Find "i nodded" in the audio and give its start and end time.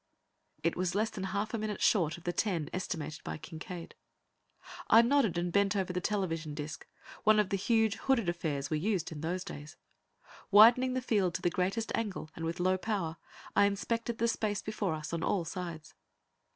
4.87-5.37